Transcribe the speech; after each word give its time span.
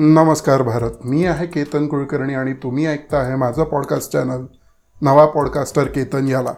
नमस्कार 0.00 0.62
भारत. 0.62 0.90
मी 1.04 1.24
आहे 1.24 1.46
केतन 1.46 1.86
कुलकर्णी 1.86 2.34
आणि 2.34 2.52
तुम्ही 2.52 2.86
ऐकता 2.86 3.18
आहे 3.18 3.36
माझं 3.36 3.64
पॉडकास्ट 3.64 4.12
चॅनल 4.12 4.44
नवा 5.02 5.26
पॉडकास्टर 5.26 5.84
केतन 5.84 6.28
याला. 6.28 6.52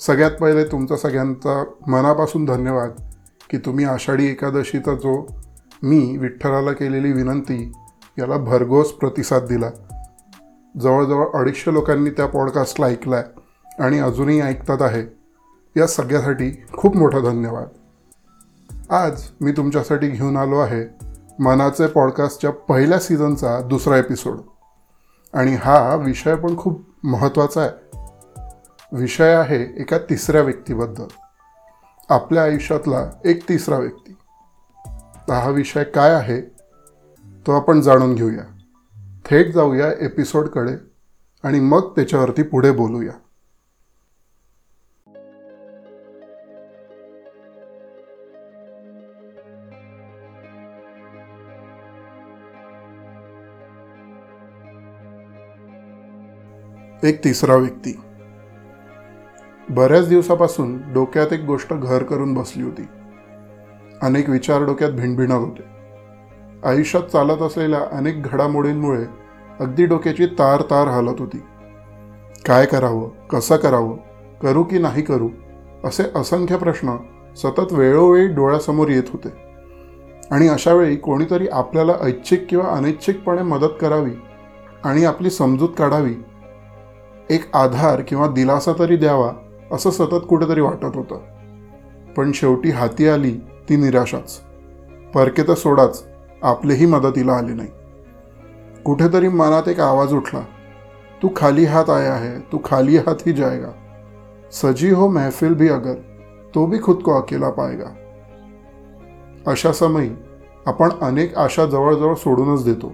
सगळ्यात 0.00 0.30
पहिले 0.30 0.64
तुमचं 0.64 0.96
सगळ्यांचा 0.96 1.64
मनापासून 1.86 2.44
धन्यवाद 2.44 2.90
की 3.50 3.58
तुम्ही 3.58 3.84
आषाढी 3.84 4.26
एकादशीचा 4.26 4.94
जो 4.94 5.40
मी 5.82 6.16
विठ्ठलाला 6.16 6.72
केलेली 6.72 7.12
विनंती 7.12 7.72
याला 8.18 8.36
भरघोस 8.36 8.92
प्रतिसाद 8.92 9.46
दिला. 9.46 9.70
जवळजवळ 10.80 11.26
अडीचशे 11.34 11.72
लोकांनी 11.72 12.10
त्या 12.10 12.26
पॉडकास्टला 12.26 12.86
ऐकला 12.86 13.16
आहे 13.16 13.40
आणि 13.78 13.98
अजूनही 13.98 14.40
ऐकतात 14.40 14.82
आहे. 14.82 15.02
या 15.80 15.86
सगळ्यासाठी 15.86 16.62
खूप 16.72 16.96
मोठा 16.96 17.18
धन्यवाद. 17.18 17.68
आज 18.92 19.22
मी 19.40 19.52
तुमच्यासाठी 19.52 20.08
घेऊन 20.08 20.36
आलो 20.36 20.58
आहे 20.58 21.09
मनाचे 21.40 21.86
पॉडकास्टच्या 21.86 22.50
पहिल्या 22.50 22.98
सीझनचा 22.98 23.60
दुसरा 23.60 23.98
एपिसोड. 23.98 24.38
आणि 25.32 25.54
हा 25.54 25.94
विषय 25.94 26.34
पण 26.34 26.58
खूप 26.58 26.82
महत्त्वाचा 27.04 27.60
आहे. 27.60 27.98
विषय 28.92 29.34
आहे 29.34 29.80
एका 29.80 29.98
तिसऱ्या 29.98 30.42
व्यक्तीबद्दल. 30.42 31.04
आपल्या 32.08 32.42
आयुष्यातला 32.42 33.10
एक 33.24 33.48
तिसरा 33.48 33.78
व्यक्ती. 33.78 34.12
तर 35.28 35.32
हा 35.32 35.50
विषय 35.50 35.84
काय 35.84 36.10
आहे 36.10 36.40
तो 37.46 37.52
आपण 37.52 37.80
जाणून 37.80 38.14
घेऊया. 38.14 38.44
थेट 39.24 39.54
जाऊया 39.54 39.92
एपिसोडकडे 40.00 40.72
आणि 41.42 41.60
मग 41.60 41.92
त्याच्यावरती 41.96 42.42
पुढे 42.42 42.70
बोलूया. 42.70 43.12
एक 57.04 57.24
तिसरा 57.24 57.54
व्यक्ती. 57.54 58.00
बऱ्याच 59.68 60.08
दिवसापासून 60.08 60.92
डोक्यात 60.92 61.32
एक 61.32 61.44
गोष्ट 61.44 61.74
घर 61.74 62.02
करून 62.02 62.34
बसली 62.34 62.62
होती. 62.62 62.86
अनेक 64.02 64.30
विचार 64.30 64.64
डोक्यात 64.64 64.90
भिणभिणत 64.90 65.32
होते. 65.32 65.62
आयुष्यात 66.68 67.02
चालत 67.02 67.42
असलेल्या 67.42 67.80
अनेक 67.92 68.22
घडामोडींमुळे 68.22 69.04
अगदी 69.60 69.86
डोक्याची 69.86 70.26
तार 70.26 70.62
तार 70.62 70.88
हालत 70.88 71.14
होती. 71.18 71.42
काय 72.46 72.66
करावं 72.66 73.08
कसं 73.08 73.56
करावं 73.56 73.96
करू 74.42 74.62
की 74.62 74.78
नाही 74.78 75.02
करू 75.02 75.28
असे 75.84 76.02
असंख्य 76.14 76.56
प्रश्न 76.56 76.96
सतत 77.36 77.72
वेळोवेळी 77.72 78.26
डोळ्यासमोर 78.26 78.88
येत 78.88 79.04
होते. 79.12 79.28
आणि 80.30 80.48
अशावेळी 80.48 80.96
कोणीतरी 80.96 81.48
आपल्याला 81.48 81.92
ऐच्छिक 82.02 82.46
किंवा 82.48 82.76
अनैच्छिकपणे 82.76 83.42
मदत 83.42 83.74
करावी 83.80 84.12
आणि 84.84 85.04
आपली 85.04 85.30
समजूत 85.30 85.68
काढावी 85.78 86.14
एक 87.30 87.56
आधार 87.56 88.00
किंवा 88.00 88.26
दिलासा 88.26 88.72
तरी 88.78 88.96
द्यावा 88.96 89.32
असं 89.72 89.90
सतत 89.90 90.26
कुठेतरी 90.28 90.60
वाटत 90.60 90.96
होतं. 90.96 91.20
पण 92.16 92.32
शेवटी 92.32 92.70
हाती 92.70 93.08
आली 93.08 93.32
ती 93.68 93.76
निराशाच. 93.76 94.40
परके 95.14 95.42
तर 95.42 95.54
सोडाच 95.54 96.06
आपलेही 96.42 96.86
मदतीला 96.86 97.32
आले 97.32 97.54
नाही. 97.54 97.68
कुठेतरी 98.84 99.28
मनात 99.28 99.68
एक 99.68 99.80
आवाज 99.80 100.14
उठला. 100.14 100.40
तू 101.22 101.28
खाली 101.36 101.64
हात 101.64 101.90
आया 101.90 102.14
है 102.14 102.38
तू 102.38 102.58
खाली 102.64 102.96
हात 102.96 103.16
ही 103.26 103.32
जाएगा. 103.32 103.70
सजी 104.52 104.90
हो 104.90 105.08
महफिल 105.08 105.54
भी 105.54 105.68
अगर 105.68 105.94
तो 106.54 106.66
भी 106.66 106.78
खुद 106.82 106.96
को 106.96 107.12
अकेला 107.12 107.50
पाएगा. 107.50 107.86
अशा 109.46 109.72
समयी 109.72 110.10
आपण 110.66 110.88
अनेक 111.00 111.38
आशा 111.38 111.66
जवळजवळ 111.66 112.14
सोडूनच 112.14 112.64
देतो. 112.64 112.92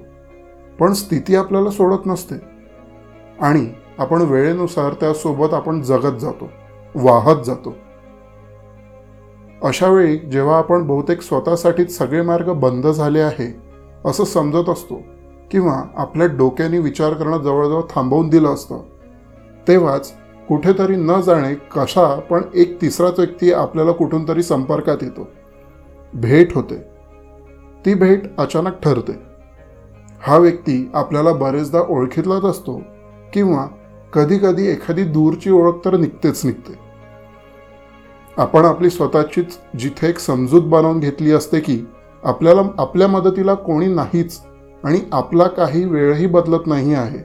पण 0.81 0.93
स्थिती 0.93 1.37
आपल्याला 1.37 1.71
सोडत 1.71 2.06
नसते. 2.06 2.34
आणि 3.41 3.72
आपण 3.99 4.23
वेळेनुसार 4.23 4.93
त्यासोबत 4.93 5.55
आपण 5.55 5.83
जगत 5.83 6.19
जातो 6.19 6.49
वाहत 6.95 7.43
जातो. 7.45 7.75
अशा 9.62 9.89
वेळी 9.89 10.17
जेव्हा 10.17 10.59
आपण 10.59 10.87
बहुतेक 10.87 11.23
स्वतःसाठीच 11.23 11.99
सगळे 11.99 12.23
मार्ग 12.23 12.53
बंद 12.53 12.87
झाले 12.87 13.21
आहे 13.21 13.61
असं 14.05 14.25
समजत 14.25 14.69
असतो 14.69 15.01
किंवा 15.51 15.83
आपल्या 15.97 16.27
डोक्याने 16.27 16.79
विचार 16.79 17.12
करणं 17.12 17.39
जवळजवळ 17.39 17.81
थांबवून 17.95 18.29
दिलं 18.29 18.49
असतं 18.49 18.79
तेव्हाच 19.69 20.12
कुठेतरी 20.49 20.97
न 20.97 21.21
जाणे 21.21 21.55
कशा 21.55 22.21
पण 22.21 22.43
एक 22.55 22.81
तिसराच 22.83 23.19
व्यक्ती 23.19 23.53
आपल्याला 23.53 23.93
कुठून 23.93 24.29
तरी 24.29 24.43
संपर्कात 24.43 24.97
येतो. 25.03 25.29
भेट 26.15 26.55
होते. 26.55 26.77
ती 27.87 27.95
भेट 27.95 28.23
अचानक 28.39 28.81
ठरते. 28.83 29.12
हा 30.23 30.37
व्यक्ती 30.37 30.91
आपल्याला 30.95 31.33
बरेचदा 31.33 31.81
ओळखीतलाच 31.89 32.45
असतो 32.45 32.81
किंवा 33.33 33.67
कधी 34.16 34.38
कधी 34.38 34.66
एखादी 34.66 35.04
दूरची 35.04 35.50
ओळख 35.50 35.72
तर 35.84 35.97
निघतेच 35.97 36.47
निघते. 36.47 36.78
आपण 38.37 38.65
आपली 38.65 38.91
स्वतःचीच 38.91 39.59
जिथे 39.78 40.09
एक 40.09 40.19
समजूत 40.19 40.62
बनवून 40.62 41.00
घेतली 41.00 41.32
असते 41.32 41.60
की 41.60 41.84
आपल्याला 42.25 42.62
आपल्या 42.78 43.09
मदतीला 43.09 43.55
कोणी 43.55 43.87
नाहीच 43.87 44.41
आणि 44.84 45.00
आपला 45.12 45.47
काही 45.47 45.84
वेळही 45.84 46.26
बदलत 46.26 46.66
नाही 46.66 46.94
आहे. 46.94 47.19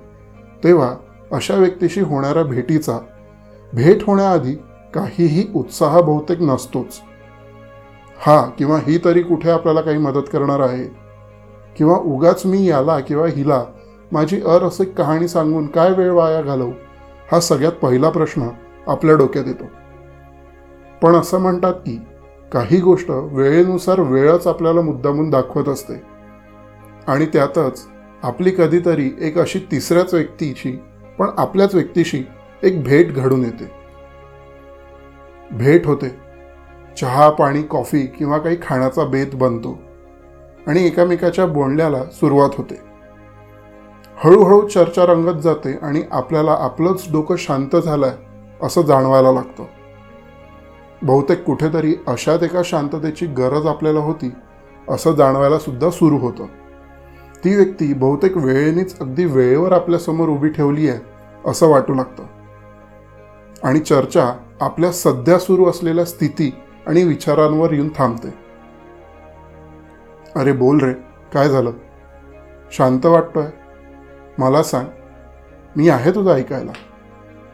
तेव्हा 0.63 0.95
अशा 1.31 1.55
व्यक्तीशी 1.55 2.01
होणाऱ्या 2.01 2.43
भेटीचा 2.43 2.99
भेट 3.73 4.03
होण्याआधी 4.03 4.53
काहीही 4.93 5.47
उत्साह 5.55 5.99
बहुतेक 5.99 6.41
नसतोच. 6.41 7.01
हा 8.19 8.45
किंवा 8.57 8.77
ही 8.77 8.99
तरी 9.05 9.21
कुठे 9.21 9.49
आपल्याला 9.49 9.81
काही 9.81 9.97
मदत 9.97 10.29
करणार 10.33 10.59
आहे? 10.59 10.85
किंवा 11.77 11.97
उगाच 11.97 12.45
मी 12.45 12.65
याला 12.65 12.99
किंवा 12.99 13.27
हिला 13.27 13.63
माझी 14.11 14.41
अरसिक 14.41 14.93
कहाणी 14.93 15.27
सांगून 15.27 15.67
काय 15.67 15.91
वेळ 15.91 16.11
वाया 16.11 16.41
घालवू? 16.41 16.71
हा 17.31 17.39
सगळ्यात 17.39 17.71
पहिला 17.71 18.09
प्रश्न 18.09 18.47
आपल्या 18.87 19.15
डोक्यात 19.15 19.45
येतो. 19.47 19.63
पण 21.01 21.15
असं 21.15 21.39
म्हणतात 21.39 21.73
की 21.73 22.01
काही 22.53 22.81
गोष्ट 22.81 23.11
वेळेनुसार 23.11 23.99
वेळच 23.99 24.47
आपल्याला 24.47 24.81
मुद्दामून 24.81 25.29
दाखवत 25.29 25.69
असते. 25.69 25.93
आणि 27.07 27.25
त्यातच 27.25 27.87
आपली 28.23 28.51
कधीतरी 28.51 29.11
एक 29.19 29.37
अशी 29.37 29.59
तिसऱ्याच 29.59 30.13
व्यक्तीची 30.13 30.79
पण 31.17 31.27
आपल्याच 31.37 31.75
व्यक्तीशी 31.75 32.23
एक 32.63 32.83
भेट 32.83 33.13
घडून 33.13 33.45
येते. 33.45 33.71
भेट 35.51 35.87
होते. 35.87 36.15
चहा 37.01 37.29
पाणी 37.29 37.61
कॉफी 37.61 38.05
किंवा 38.05 38.37
काही 38.37 38.57
खाण्याचा 38.63 39.05
बेत 39.05 39.27
बनतो. 39.33 39.79
आणि 40.67 40.87
एकामेकाच्या 40.87 41.45
बोलण्याला 41.45 42.03
सुरुवात 42.03 42.49
होते. 42.57 42.90
हळूहळू 44.23 44.67
चर्चा 44.67 45.05
रंगत 45.05 45.39
जाते 45.39 45.79
आणि 45.81 46.03
आपल्याला 46.11 46.51
आपलंच 46.51 47.11
डोकं 47.11 47.35
शांत 47.37 47.75
झालंय 47.75 48.11
असं 48.61 48.81
जाणवायला 48.81 49.31
लागतं. 49.31 49.63
बहुतेक 51.01 51.43
कुठेतरी 51.43 51.95
अशात 52.07 52.43
एका 52.43 52.61
शांततेची 52.65 53.25
गरज 53.25 53.65
आपल्याला 53.65 53.99
होती 53.99 54.31
असं 54.89 55.11
जाणवायला 55.11 55.59
सुद्धा 55.59 55.89
सुरू 55.89 56.17
होतं. 56.17 56.45
ती 57.45 57.55
व्यक्ती 57.55 57.93
बहुतेक 57.93 58.37
वेळेनेच 58.37 58.99
अगदी 58.99 59.25
वेळेवर 59.25 59.71
आपल्यासमोर 59.71 60.29
उभी 60.29 60.49
ठेवली 60.49 60.89
आहे 60.89 60.99
असं 61.45 61.67
वाटू 61.67 61.93
लागतं. 61.93 62.23
आणि 63.63 63.79
चर्चा 63.79 64.33
आपल्या 64.61 64.91
सध्या 64.91 65.39
सुरू 65.39 65.65
असलेल्या 65.65 66.05
स्थिती 66.05 66.55
आणि 66.87 67.03
विचारांवर 67.03 67.73
येऊन 67.73 67.89
थांबते. 67.97 68.33
अरे 70.35 70.51
बोल 70.51 70.79
रे 70.79 70.93
काय 71.33 71.49
झालं? 71.49 71.71
शांत 72.71 73.05
वाटतोय? 73.05 73.45
मला 74.41 74.63
सांग 74.63 74.85
मी 75.75 75.89
आहे 75.89 76.11
तुझं 76.11 76.31
ऐकायला. 76.31 76.71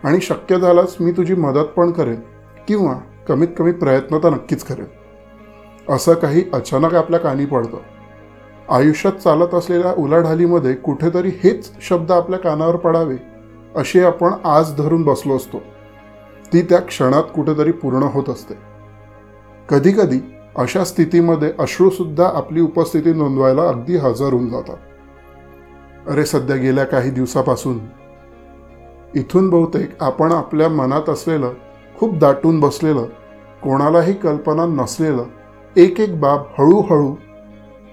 आणि 0.03 0.21
शक्य 0.21 0.59
झालाच 0.59 0.95
मी 0.99 1.11
तुझी 1.11 1.35
मदत 1.35 1.63
पण 1.63 1.91
करेन 1.91 2.19
किंवा 2.67 2.93
कमीत 3.27 3.47
कमी 3.57 3.71
प्रयत्न 3.71 4.17
तर 4.17 4.29
नक्कीच 4.29 4.63
करेन. 4.63 4.85
असं 5.93 6.13
काही 6.13 6.43
अचानक 6.53 6.95
आपल्या 6.95 7.19
कानी 7.19 7.45
पडतं. 7.45 7.77
आयुष्यात 8.69 9.13
चालत 9.13 9.53
असलेल्या 9.53 9.93
उलाढालीमध्ये 9.97 10.73
कुठेतरी 10.73 11.29
हेच 11.29 11.71
शब्द 11.81 12.11
आपल्या 12.11 12.39
कानावर 12.39 12.75
पडावे 12.75 13.15
अशी 13.75 13.99
आपण 13.99 14.33
आज 14.43 14.75
धरून 14.77 15.03
बसलो 15.03 15.35
असतो. 15.35 15.57
ती 16.53 16.61
त्या 16.61 16.79
क्षणात 16.79 17.23
कुठेतरी 17.35 17.71
पूर्ण 17.71 18.03
होत 18.03 18.29
असते. 18.29 18.53
कधीकधी 19.69 20.19
अशा 20.55 20.83
स्थितीमध्ये 20.83 21.53
अश्रूसुद्धा 21.59 22.31
आपली 22.33 22.61
उपस्थिती 22.61 23.13
नोंदवायला 23.13 23.67
अगदी 23.67 23.95
हजर 23.97 24.33
होऊन 24.33 24.49
जातात. 24.49 24.77
अरे 26.07 26.25
सध्या 26.25 26.55
गेल्या 26.55 26.83
काही 26.83 27.11
दिवसापासून 27.11 27.79
इथून 29.15 29.49
बहुतेक 29.49 30.03
आपण 30.03 30.31
आपल्या 30.31 30.69
मनात 30.69 31.09
असलेलं 31.09 31.53
खूप 31.99 32.17
दाटून 32.17 32.59
बसलेलं 32.59 33.05
कोणालाही 33.63 34.13
कल्पना 34.13 34.65
नसलेलं 34.65 35.23
एक 35.75 35.99
एक 35.99 36.19
बाब 36.19 36.43
हळूहळू 36.57 37.15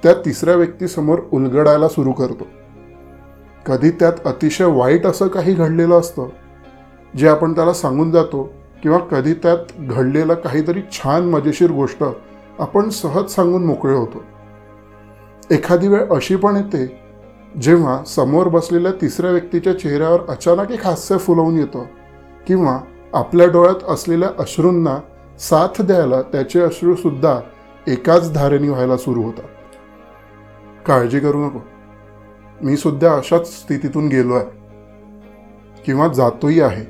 त्या 0.02 0.12
तिसऱ्या 0.14 0.55
व्यक्तीसमोर 0.55 1.19
उलगडायला 1.32 1.88
सुरू 1.88 2.12
करतो. 2.12 2.46
कधी 3.66 3.90
त्यात 3.90 4.12
अतिशय 4.25 4.64
वाईट 4.64 5.06
असं 5.06 5.28
काही 5.28 5.55
घडलेलं 5.55 6.00
असतं 6.00 6.28
जे 7.17 7.28
आपण 7.28 7.55
त्याला 7.55 7.72
सांगून 7.72 8.10
जातो 8.10 8.43
किंवा 8.82 8.99
कधी 8.99 9.34
त्यात 9.34 9.72
घडलेलं 9.78 10.34
काहीतरी 10.34 10.82
छान 10.93 11.22
मजेशीर 11.22 11.70
गोष्ट 11.70 12.05
आपण 12.58 12.88
सहज 12.88 13.31
सांगून 13.31 13.64
मोकळे 13.64 13.94
होतो. 13.94 14.22
एखादी 15.50 15.88
वेळ 15.88 16.08
अशी 16.10 16.37
पण 16.37 16.56
येते 16.56 17.03
जेव्हा 17.62 18.04
समोर 18.04 18.48
बसलेल्या 18.48 18.92
तिसऱ्या 18.92 19.30
व्यक्तीच्या 19.30 19.78
चेहऱ्यावर 19.78 20.20
अचानक 20.28 20.70
एक 20.70 20.86
हास्य 20.86 21.16
फुलवून 21.16 21.56
येतं 21.56 21.84
किंवा 22.46 22.80
आपल्या 23.12 23.46
डोळ्यात 23.46 23.84
असलेल्या 23.88 24.28
अश्रूंना 24.38 24.98
साथ 25.38 25.82
द्यायला 25.82 26.22
त्याचे 26.22 26.60
अश्रूसुद्धा 26.60 27.40
एकाच 27.86 28.32
धारेने 28.32 28.68
व्हायला 28.68 28.96
सुरू 28.96 29.22
होतात. 29.22 29.44
काळजी 30.86 31.20
करू 31.20 31.44
नको. 31.44 31.58
मी 32.62 32.76
सुद्धा 32.76 33.14
अशाच 33.14 33.62
स्थितीतून 33.62 34.06
गेलो 34.08 34.34
आहे 34.34 34.46
किंवा 35.86 36.08
जातोही 36.08 36.60
आहे. 36.60 36.84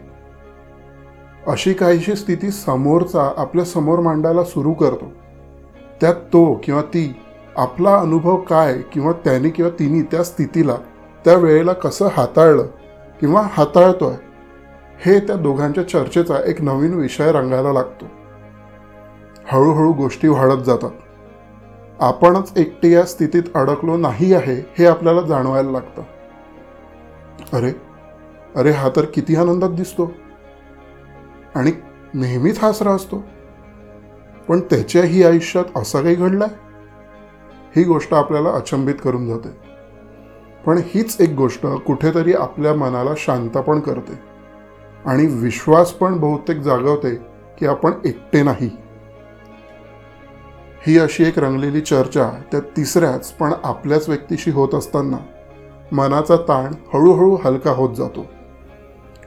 अशी 1.47 1.73
काहीशी 1.73 2.15
स्थिती 2.15 2.51
समोरचा 2.51 3.33
आपल्यासमोर 3.37 4.01
मांडायला 4.01 4.45
सुरू 4.45 4.73
करतो. 4.73 5.13
त्यात 6.01 6.15
तो 6.15 6.61
किंवा 6.65 6.83
ती 6.83 7.17
आपला 7.57 7.97
अनुभव 7.99 8.37
काय 8.37 8.79
किंवा 8.93 9.13
त्याने 9.13 9.49
किंवा 9.49 9.71
तिने 9.71 10.03
त्या 10.03 10.25
स्थितीला 10.25 10.77
त्या 11.25 11.35
वेळेला 11.35 11.73
कसं 11.73 12.09
हाताळलं 12.13 12.67
किंवा 13.21 13.49
हाताळतोय 13.51 14.15
हे 15.07 15.21
त्या 15.21 15.37
दोघांच्या 15.37 15.89
चर्चेचा 15.89 16.35
एक 16.47 16.63
नवीन 16.63 16.95
विषय 16.95 17.33
रंगायला 17.33 17.73
लागतो. 17.73 18.05
हळूहळू 19.47 19.93
गोष्टी 19.93 20.29
वाढत 20.29 20.63
जातात. 20.63 20.91
आपणच 22.01 22.53
एकटे 22.57 22.91
या 22.91 23.03
स्थितीत 23.03 23.43
अडकलो 23.55 23.97
नाही 23.97 24.35
आहे 24.35 24.67
हे 24.79 24.87
आपल्याला 24.87 25.21
जाणवायला 25.21 25.71
लागतं. 25.71 26.03
अरे 27.53 27.73
अरे 28.57 28.71
हा 28.71 28.89
तर 28.97 29.05
किती 29.05 29.37
आनंदात 29.37 29.71
दिसतो. 29.71 30.13
आणि 31.55 31.73
नेहमीच 32.15 32.65
हासरा 32.65 32.91
असतो. 32.91 33.25
पण 34.49 34.61
त्याच्याही 34.61 35.25
आयुष्यात 35.25 35.65
असं 35.77 36.03
काही 36.03 36.15
घडलंय? 36.15 36.64
ही 37.77 37.85
गोष्ट 37.85 38.15
आपल्याला 38.15 38.51
अचंबित 38.51 38.95
करून 39.05 39.27
जाते. 39.27 39.49
पण 40.67 40.81
हीच 40.85 41.17
एक 41.21 41.31
गोष्ट 41.31 41.67
कुठेतरी 41.67 42.33
आपल्या 42.33 42.75
मनाला 42.75 43.11
शांत 43.17 43.51
पण 43.51 43.81
करते 43.81 44.19
आणि 45.05 45.27
विश्वास 45.27 45.93
पण 45.93 46.19
बहुतेक 46.19 46.57
जागवते 46.57 47.15
की 47.59 47.67
आपण 47.67 47.91
एकटे 48.05 48.43
नाही. 48.43 48.71
ही 50.87 50.99
अशी 50.99 51.25
एक 51.25 51.39
रंगलेली 51.39 51.81
चर्चा 51.81 52.31
त्या 52.53 52.61
तिसऱ्याच 52.61 53.33
पण 53.33 53.53
आपल्याच 53.65 54.09
व्यक्तीशी 54.09 54.51
होत 54.51 54.75
असताना 54.75 55.17
मनाचा 55.93 56.37
ताण 56.37 56.73
हळूहळू 56.95 57.37
हलका 57.45 57.71
होत 57.71 57.95
जातो. 57.95 58.27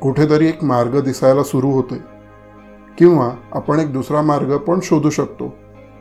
कुठेतरी 0.01 0.47
एक 0.47 0.63
मार्ग 0.63 1.01
दिसायला 1.01 1.43
सुरू 1.43 1.71
होते. 1.71 1.97
किंवा 2.97 3.31
आपण 3.51 3.79
एक 3.79 3.93
दुसरा 3.93 4.21
मार्ग 4.21 4.57
पण 4.57 4.79
शोधू 4.83 5.09
शकतो. 5.09 5.53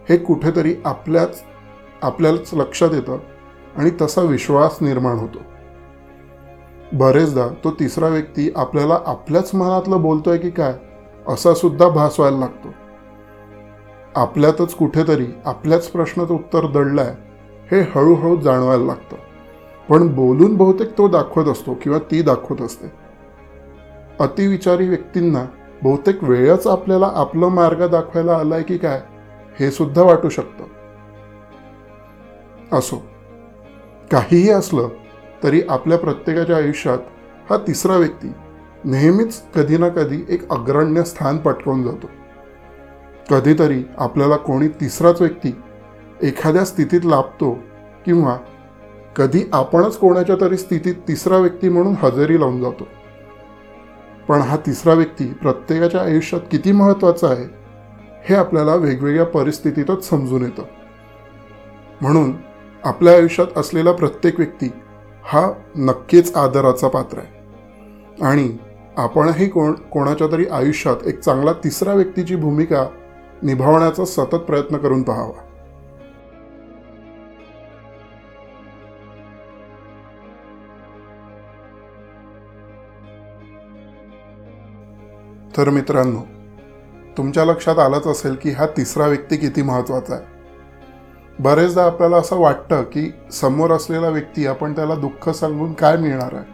हे 0.09 0.17
कुठेतरी 0.17 0.77
आपल्याच 0.85 1.43
आपल्यालाच 2.03 2.55
लक्षात 2.55 2.89
येतं 2.93 3.19
आणि 3.77 3.91
तसा 4.01 4.23
विश्वास 4.23 4.79
निर्माण 4.81 5.17
होतो. 5.17 5.39
बरेचदा 6.93 7.49
तो 7.65 7.71
तिसरा 7.71 8.09
व्यक्ती 8.09 8.53
आपल्याला 8.57 8.99
आपल्याच 9.07 9.55
मनातलं 9.55 10.03
बोलतोय 10.03 10.39
की 10.39 10.51
काय 10.51 10.75
असा 11.29 11.55
सुद्धा 11.55 11.89
भास 11.89 12.21
व्हायला 12.21 12.39
लागतो. 12.39 12.69
आपल्यातच 14.17 14.75
कुठेतरी 14.75 15.27
आपल्याच 15.45 15.89
प्रश्नाचं 15.89 16.35
उत्तर 16.35 16.67
दडलंय 16.67 17.15
हे 17.73 17.81
हळूहळू 17.81 18.37
जाणवायला 18.37 18.85
लागतं. 18.85 19.17
पण 19.89 20.15
बोलून 20.15 20.57
बहुतेक 20.57 20.99
तो 20.99 21.09
दाखवत 21.09 21.45
असतो 21.45 21.75
किंवा 21.83 21.99
ती 21.99 22.23
दाखवत 22.23 22.63
असते. 22.63 22.93
अतिविचारी 24.21 24.89
व्यक्तींना 24.89 25.45
बहुतेक 25.83 26.25
वेळच 26.25 26.67
आपल्याला 26.67 27.11
आपलं 27.15 27.49
मार्ग 27.49 27.89
दाखवायला 27.89 28.33
आलाय 28.33 28.63
की 28.63 28.79
काय 28.79 29.03
हे 29.61 29.71
सुद्धा 29.71 30.03
वाटू 30.03 30.29
शकतं. 30.29 30.65
असो. 32.73 32.97
काहीही 34.11 34.51
असलं 34.51 34.89
तरी 35.43 35.63
आपल्या 35.69 35.99
प्रत्येकाच्या 35.99 36.57
आयुष्यात 36.57 36.99
हा 37.51 37.57
तिसरा 37.57 37.97
व्यक्ती 37.97 38.33
नेहमीच 38.85 39.43
कधी 39.55 39.77
ना 39.77 39.89
कधी 39.89 40.25
एक 40.29 40.53
अग्रण्य 40.53 41.05
स्थान 41.05 41.39
पटकवून 41.39 41.83
जातो. 41.83 42.11
कधीतरी 43.31 43.83
आपल्याला 43.99 44.37
कोणी 44.37 44.69
तिसराच 44.69 45.21
व्यक्ती 45.21 45.57
एखाद्या 46.23 46.65
स्थितीत 46.65 47.01
लाभतो 47.05 47.59
किंवा 48.05 48.37
कधी 49.17 49.43
आपणच 49.53 49.99
कोणाच्या 49.99 50.37
तरी 50.41 50.57
स्थितीत 50.57 50.95
तिसरा 51.09 51.37
व्यक्ती 51.37 51.69
म्हणून 51.69 51.95
हजेरी 52.03 52.41
लावून 52.41 52.63
जातो. 52.63 52.89
पण 54.29 54.39
हा 54.39 54.57
तिसरा 54.57 54.95
व्यक्ती 54.95 55.33
प्रत्येकाच्या 55.33 56.01
आयुष्यात 56.01 56.41
किती 56.51 56.73
महत्त्वाचा 56.73 57.29
आहे 57.29 57.45
हे 58.25 58.35
आपल्याला 58.35 58.75
वेगवेगळ्या 58.75 59.25
परिस्थितीतच 59.25 60.09
समजून 60.09 60.43
येतं. 60.43 60.63
म्हणून 62.01 62.33
आपल्या 62.87 63.13
आयुष्यात 63.15 63.59
असलेला 63.59 63.93
प्रत्येक 63.93 64.35
व्यक्ती 64.39 64.71
हा 65.25 65.53
नक्कीच 65.77 66.37
आदराचा 66.37 66.89
पात्र 66.89 67.19
आहे. 67.19 68.25
आणि 68.25 68.57
आपणही 68.97 69.49
कोण 69.49 69.73
कोणाच्या 69.73 70.27
तरी 70.33 70.47
आयुष्यात 70.47 70.97
एक 71.07 71.21
चांगला 71.21 71.53
तिसरा 71.53 71.95
व्यक्तीची 71.95 72.37
भूमिका 72.37 72.87
निभावण्याचा 73.43 74.05
सतत 74.05 74.35
प्रयत्न 74.35 74.77
करून 74.77 75.03
पहावा. 75.03 75.43
तर 85.57 85.71
मित्रांनो 85.71 86.21
तुमच्या 87.17 87.45
लक्षात 87.45 87.79
आलंच 87.79 88.07
असेल 88.07 88.37
की 88.43 88.51
हा 88.51 88.67
तिसरा 88.67 89.07
व्यक्ती 89.07 89.37
किती 89.37 89.63
महत्त्वाचा 89.63 90.15
आहे. 90.15 90.36
बरेचदा 91.39 91.85
आपल्याला 91.85 92.17
असं 92.17 92.37
वाटतं 92.37 92.83
की 92.83 93.15
समोर 93.33 93.71
असलेला 93.71 94.09
व्यक्ती 94.09 94.47
आपण 94.47 94.73
त्याला 94.73 94.95
दुःख 94.95 95.29
सांगून 95.29 95.73
काय 95.73 95.97
मिळणार 95.97 96.35
आहे? 96.35 96.45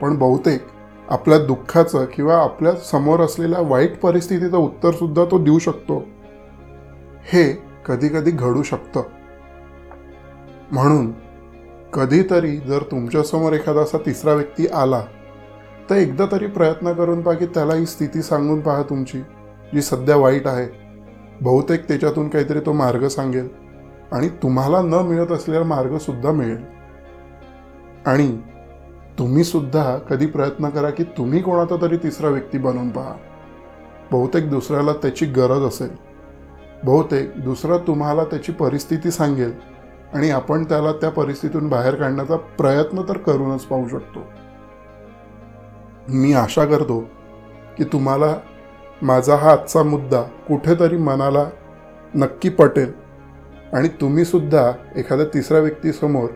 पण 0.00 0.18
बहुतेक 0.18 0.62
आपल्या 1.08 1.38
दुःखाचं 1.38 2.04
किंवा 2.04 2.36
आपल्यासमोर 2.36 3.20
असलेल्या 3.20 3.60
वाईट 3.60 4.00
परिस्थितीचं 4.00 4.56
उत्तरसुद्धा 4.56 5.24
तो 5.24 5.38
देऊ 5.38 5.58
शकतो. 5.58 6.04
हे 7.32 7.62
कधीकधी 7.86 8.30
घडू 8.30 8.62
शकतं. 8.62 9.02
म्हणून 10.72 11.12
कधीतरी 11.92 12.56
जर 12.56 12.82
तुमच्यासमोर 12.82 13.52
एखादा 13.52 13.80
असा 13.80 13.98
तिसरा 13.98 14.32
व्यक्ती 14.32 14.66
आला 14.66 15.02
तर 15.90 15.94
एकदा 15.94 16.24
तरी 16.32 16.46
प्रयत्न 16.46 16.92
करून 16.92 17.22
पहा 17.22 17.34
की 17.34 17.46
त्याला 17.46 17.74
ही 17.74 17.86
स्थिती 17.86 18.22
सांगून 18.22 18.60
पहा 18.60 18.82
तुमची 18.82 19.18
जी 19.74 19.82
सध्या 19.82 20.16
वाईट 20.16 20.46
आहे. 20.46 20.68
बहुतेक 21.40 21.88
त्याच्यातून 21.88 22.28
काहीतरी 22.28 22.60
तो 22.60 22.72
मार्ग 22.72 23.08
सांगेल. 23.08 23.67
आणि 24.12 24.28
तुम्हाला 24.28 24.82
न 24.82 24.94
मिळत 24.94 25.32
असलेला 25.32 25.64
मार्गसुद्धा 25.64 26.32
मिळेल. 26.32 26.64
आणि 28.06 28.38
तुम्हीसुद्धा 29.18 29.96
कधी 29.96 30.26
प्रयत्न 30.26 30.68
करा 30.68 30.90
की 30.90 31.02
तुम्ही 31.02 31.42
कोणाचा 31.42 31.76
तरी 31.82 31.96
तिसरा 31.96 32.28
व्यक्ती 32.28 32.58
बनवून 32.58 32.88
पहा. 32.88 33.14
बहुतेक 34.12 34.50
दुसऱ्याला 34.50 34.92
त्याची 34.92 35.26
गरज 35.26 35.62
असेल. 35.62 35.88
बहुतेक 36.84 37.32
दुसरा 37.36 37.76
तुम्हाला 37.76 38.24
त्याची 38.24 38.52
परिस्थिती 38.52 39.10
सांगेल 39.10 39.52
आणि 40.14 40.30
आपण 40.30 40.64
त्याला 40.64 40.92
त्या 40.92 41.10
परिस्थितीतून 41.10 41.68
बाहेर 41.68 41.94
काढण्याचा 41.94 42.36
प्रयत्न 42.36 43.02
तर 43.08 43.18
करूनच 43.18 43.62
पाहू 43.62 43.88
शकतो. 43.88 44.20
मी 46.08 46.32
आशा 46.32 46.64
करतो 46.64 47.00
की 47.78 47.84
तुम्हाला 47.84 48.36
माझा 49.02 49.36
हा 49.36 49.52
आजचा 49.52 49.82
मुद्दा 49.82 50.22
कुठेतरी 50.22 50.96
मनाला 50.96 51.44
नक्की 52.14 52.48
पटेल. 52.48 53.07
आणि 53.72 53.88
तुम्हीसुद्धा 53.88 54.72
एखाद्या 54.96 55.26
तिसऱ्या 55.26 55.60
व्यक्तीसमोर 55.60 56.28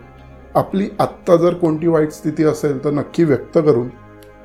आपली 0.54 0.88
आत्ता 1.00 1.36
जर 1.36 1.54
कोणती 1.54 1.86
वाईट 1.86 2.10
स्थिती 2.10 2.44
असेल 2.44 2.84
तर 2.84 2.90
नक्की 2.90 3.24
व्यक्त 3.24 3.58
करून 3.58 3.88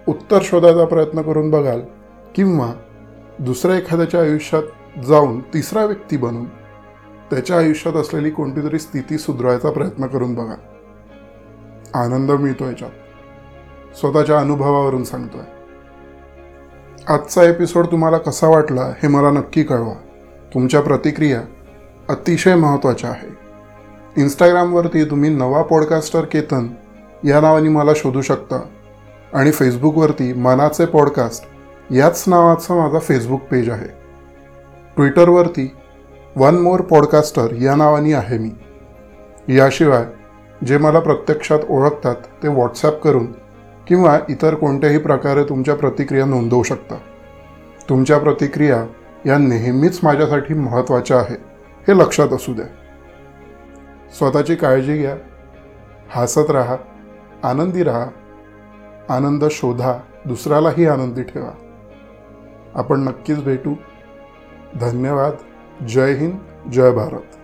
उत्तर 0.07 0.39
शोधायचा 0.43 0.85
प्रयत्न 0.85 1.21
करून 1.21 1.49
बघाल 1.49 1.81
किंवा 2.35 2.73
दुसऱ्या 3.39 3.77
एखाद्याच्या 3.77 4.21
आयुष्यात 4.21 4.63
जाऊन 5.07 5.39
तिसरा 5.39 5.85
व्यक्ती 5.85 6.17
बनून 6.17 6.45
त्याच्या 7.31 7.57
आयुष्यात 7.57 7.93
असलेली 7.93 8.29
कोणती 8.29 8.63
तरी 8.63 8.79
स्थिती 8.79 9.17
सुधारायचा 9.17 9.71
प्रयत्न 9.71 10.07
करून 10.07 10.33
बघा. 10.33 10.55
आनंद 11.93 12.31
मिळतो 12.31 12.65
याच्यात. 12.65 12.91
स्वतःच्या 13.95 14.39
अनुभवावरून 14.39 15.03
सांगतोय. 15.03 15.41
आजचा 17.07 17.43
एपिसोड 17.43 17.85
तुम्हाला 17.85 18.17
कसा 18.17 18.47
वाटला 18.47 18.81
हे 18.81 19.07
मला 19.07 19.31
नक्की 19.31 19.63
कळवा. 19.63 19.93
तुमच्या 20.53 20.81
प्रतिक्रिया 20.81 21.41
अतिशय 22.09 22.55
महत्त्वाच्या 22.55 23.09
आहे. 23.09 23.27
इंस्टाग्रामवरती 24.21 25.09
तुम्ही 25.09 25.29
नवा 25.29 25.61
पॉडकास्टर 25.61 26.25
केतन 26.25 26.67
या 27.23 27.41
नावाने 27.41 27.69
मला 27.69 27.91
शोधू 27.95 28.21
शकता 28.21 28.61
आणि 29.33 29.51
फेसबुकवरती 29.51 30.33
मनाचे 30.33 30.85
पॉडकास्ट 30.85 31.49
याच 31.91 32.23
नावाचा 32.27 32.75
माझा 32.75 32.99
फेसबुक 32.99 33.41
पेज 33.41 33.69
आहे. 33.69 33.87
ट्विटरवरती 34.95 35.75
वन 36.35 36.55
मोर 36.55 36.81
पॉडकास्टर 36.81 37.53
या 37.53 37.75
नावाने 37.75 38.13
आहे 38.13 38.37
मी. 38.37 38.51
याशिवाय 39.55 40.05
जे 40.65 40.77
मला 40.77 40.99
प्रत्यक्षात 40.99 41.59
ओळखतात 41.69 42.15
ते 42.15 42.47
व्हॉट्सॲप 42.47 43.03
करून 43.03 43.27
किंवा 43.87 44.19
इतर 44.29 44.55
कोणत्याही 44.55 44.97
प्रकारे 44.97 45.43
तुमच्या 45.43 45.75
प्रतिक्रिया 45.75 46.25
नोंदवू 46.25 46.63
शकता. 46.63 46.95
तुमच्या 47.89 48.17
प्रतिक्रिया 48.17 48.85
या 49.25 49.37
नेहमीच 49.37 49.99
माझ्यासाठी 50.03 50.53
महत्त्वाच्या 50.53 51.17
आहे 51.17 51.46
हे 51.87 51.97
लक्षात 51.97 52.29
असू 52.29 52.53
द्या. 52.53 52.65
स्वतःची 54.17 54.55
काळजी 54.55 54.97
घ्या. 54.97 55.15
हसत 56.09 56.51
राहा. 56.51 56.75
आनंदी 57.43 57.83
राहा. 57.83 58.05
आनंद 59.09 59.45
शोधा. 59.51 59.99
दुसऱ्यालाही 60.25 60.87
आनंदी 60.87 61.23
ठेवा. 61.23 61.51
आपण 62.75 62.99
नक्कीच 62.99 63.43
भेटू. 63.43 63.73
धन्यवाद. 64.79 65.33
जय 65.85 66.13
हिंद. 66.13 66.69
जय 66.71 66.91
भारत. 66.91 67.36